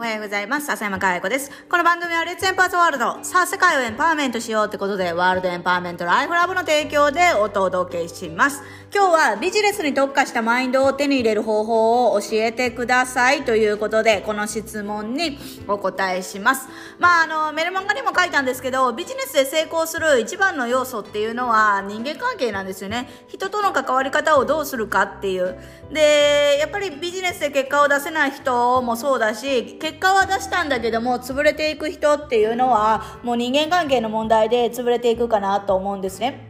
[0.00, 0.66] おはようございます。
[0.66, 1.50] 笹山かや子です。
[1.68, 3.22] この番組はレッツエンパーツワールド。
[3.22, 8.62] さあ、世界をエンパワーメントしようってことで、ワールドエンパワーメントライフラブの提供でお届けします。
[8.94, 15.38] 今日はビジネスに特化したマインドを手に入れる方法を教えてくださいということで、この質問に
[15.68, 16.66] お答えします。
[16.98, 23.06] まあ、あの、メルマガにも書いたんですけど、ビジネスで成功する一番の要素っていうのは人間関係なんですよね。
[23.28, 25.58] 人との関わり方をどうするかっていう。
[25.92, 36.49] で、やっぱりビジネスで結果を出せない人もそうだし、結果は出したんだけども潰れていく人っていうのはもう人間関係の問題で潰れていくかなと思うんですね。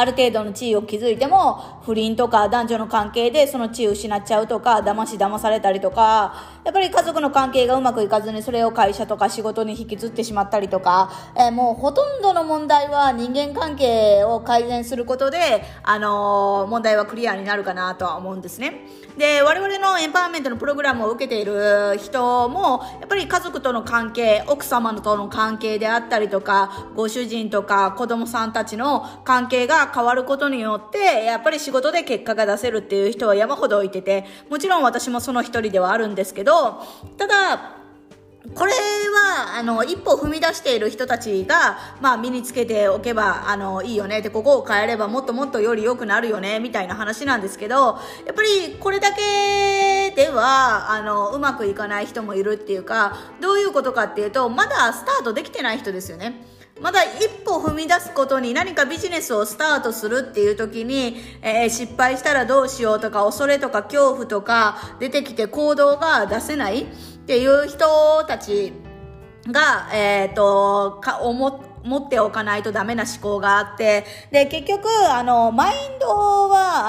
[0.00, 18.86] ある程度の地位を築いても不倫とか男女の関係でその地位を失っちゃうとか騙し騙されたりとかやっぱり家族の関係がうまくいかずにそれを会社とか仕事に引きずってしまったりとか、えー、もうほとんどの問題は人間関係を改善することで、あのー、問題はクリアになるかなとは思うんですね。
[19.16, 36.82] で我々のエンパワーメントのプログラムを受けている人もやっぱり家族との関係奥様との関係であったりとかご主人とか子供さんたちの関係が変わることによってやっぱり仕事で結果が出せるっていう人は山ほどいててもちろん私もその一人ではあるんですけど
[37.16, 37.80] ただ
[38.54, 56.42] これはあの一歩踏み出している人たちが、まあ、身につけておけばあのいいよねでここを変えればもっともっとより良くなるよねみたいな話なんですけどやっぱりこれだけではあのうまくいかない人もいるっていうかどういうことかっていうとまだスタートできてない人ですよね。
[56.80, 66.86] まだ一歩踏み出すことに何かビジネスをスタートするっていう時に、えー、失敗したらどうしようとか恐れとか恐怖とか出てきて行動が出せないっ
[67.26, 68.72] ていう人たち
[69.46, 76.39] が、えっ、ー、と、か、思、持っておかないとダメな思考があって、で、結局、あの、マインド、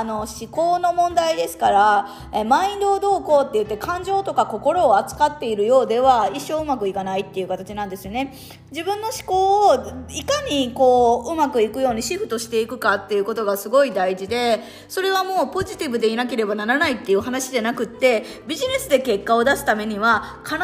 [0.02, 8.34] あの、思考の問題ですから、えマインドをどうこうって言って、感情とか心を扱っているようでは、一生うまくいかないっていう形なんですよね。
[8.72, 9.76] 自分の思考を、
[10.10, 20.58] いかにこう、うまくいくようにシフトしていくかっていうことがすごい大事で、それはもうポジティブでいなければならないっていう話じゃなくって、ビジネスで結果を出すためには、必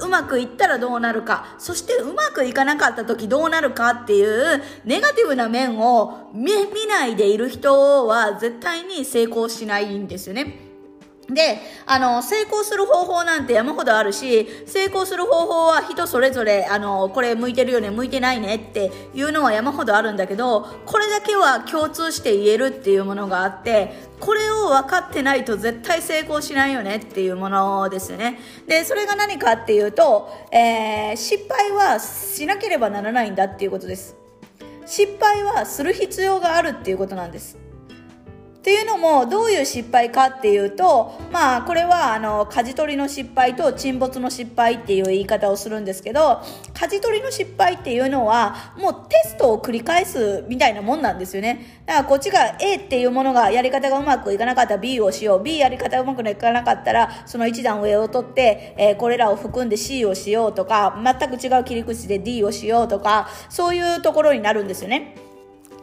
[0.00, 6.54] ずうまくいったらどうなるか、そしてうまくいかなかった時どうなるかっていうネガティブな面を見
[6.86, 10.54] ないでいる人は絶絶対に成功しないんですよね。
[11.28, 28.38] で、あの、成功する方法なんて山ほどあるし、成功する方法は人それぞれ、あの、これ向いてるよね、向いてないねっていうのは山ほどあるんだけど、これだけは共通して言えるっていうものがあって、これを分かってないと絶対成功しないよねっていうものですよね。
[28.68, 34.14] で、それが何かっていうと、えー、失敗はしなければならないんだっていうことです。
[34.84, 37.63] 失敗はする必要があるっていうことなんです。
[38.64, 46.40] っていうのもどういう失敗かっていうとまあこれはあの舵取りの失敗と沈没の失敗っていう言い方をするんですけど
[46.72, 51.82] 舵取りの失敗っていうのはもうテストを繰り返すみたいなもんなんですよね。
[51.84, 55.42] だからこっちが A っていうものがやり方がうまくいかなかったら B をしよう。
[55.42, 65.23] B やり方がうまくいかなかったらその一段上を取って、えー、これらを含んで C をしようとか全く違う切り口で D をしようとかそういうところになるんですよね。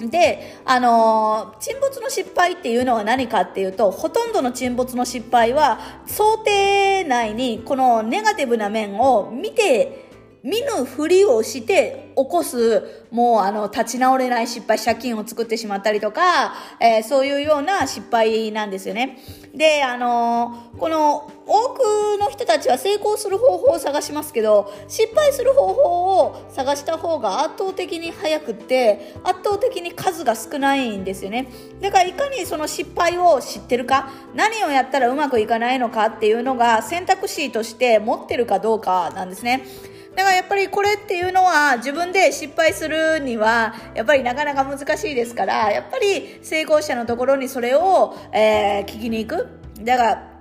[0.10, 10.11] で、あのー、沈没の失敗っていうのは何かっていうと、ほとんどの沈没の失敗は、想定内にこのネガティブな面を見て、
[10.44, 19.20] 見ぬふりをして起こす、もうあの、立ち直れない失敗、借金を作ってしまったりとか、えー、そういうような失敗なんですよね。
[19.54, 25.84] で、あのー、この、多くの人たちは成功する方法を探しますけど、失敗する方法
[26.18, 31.52] を探した方が圧倒的に早くって、圧倒的に数が少ないんですよね。
[31.82, 39.91] だからいかにその失敗を知ってるか、何をやったらうまくいかないのかっていうのが選択肢として持ってるかどうかなんですね。
[40.16, 49.48] だからやっぱりこれっていうのは自分で失敗するにはやっぱりなかなか難しいですからやっぱり成功者のところにそれを、えー、聞きに行く。
[49.84, 50.32] だから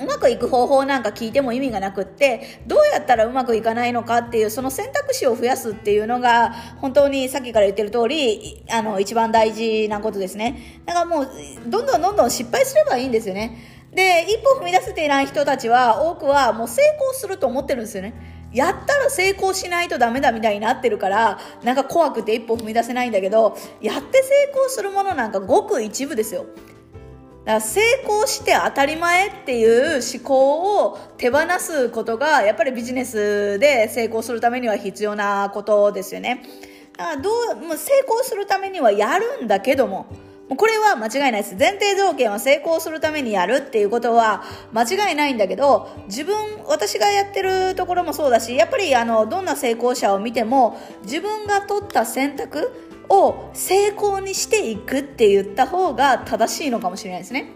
[0.00, 10.82] うまくいく方法なんか聞いても意味がなくってどうやったらうまくいかないのかっていうその選択肢を増やすっていうのが本当にさっきから言ってる通りあの一番大事なことですね。
[10.84, 11.28] だからもう
[11.66, 13.56] どんどんどんどん失敗すればいいんですよね。
[13.92, 18.33] で一歩踏み出せていない人たちは多くはもう成功すると思ってるんですよね。
[18.54, 26.46] やったら成功しないとダメだみたいになってるからなんか怖くて一歩踏み出せないんだけどやって成功するものなんかごく一部ですよ
[27.44, 36.42] だから成功して当たり前っていう思考を手放すことがやっぱりビジネスで成功するためには必要なことですよね。
[36.96, 40.06] だからどう成功するためにはやるんだけども
[40.48, 41.56] これは間違いないです。
[41.58, 46.36] 前提条件は成功するためにやるっていうことは間違いないんだけど、自分、
[46.66, 52.70] 私がやってるところもそうだし、やっぱりあの、どんな成功者を見ても、自分が取った選択
[53.08, 57.50] を成功にしていくって言った方が正しいのかもしれないですね。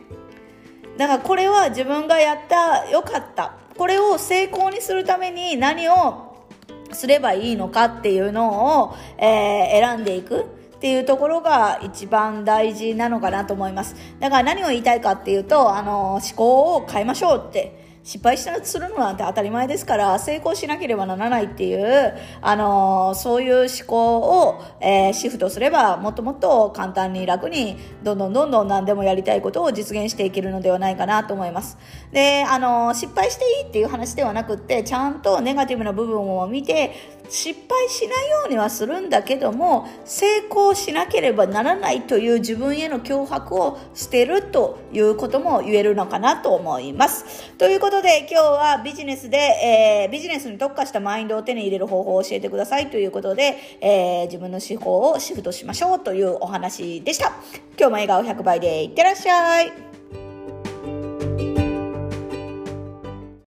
[0.98, 6.44] だからこれは自分がやったよかったこれを成功にするために何を
[6.90, 13.96] すればいいのかっていうのを、えー、選んでいくっていうところが一番大事なのかなと思います。
[14.20, 17.88] だから何を言いたいかっていうとあの思考を変えましょうって。
[18.08, 31.76] 失敗したするのなんて当たり前ですから成功しなければならないっていう、あの、そういう思考を、えー、シフトすればもっともっと簡単に楽にどんどんどんどん何でもやりたいことを実現していけるのではないかなと思います。
[32.10, 47.52] で、あの、失敗していいっていう話ではなくってちゃんとネガティブな部分を見て失敗しないようにはするんだけども成功しなければならないという自分への脅迫を捨てるということも言えるのかなと思います。
[47.58, 57.32] ということで今日はビジネスで、えー、ビジネスに特化したマインドを手に入れる方法を教えてくださいということで、えー、自分の思考をシフトしましょうというお話でした。
[57.78, 59.97] 今日も笑顔100倍でいってらっしゃい。